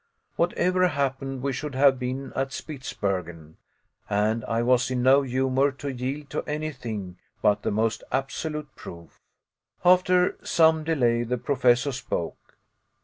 [0.35, 3.57] Whatever happened, we should have been at Spitsbergen,
[4.09, 9.19] and I was in no humor to yield to anything but the most absolute proof.
[9.85, 12.57] After some delay, the Professor spoke.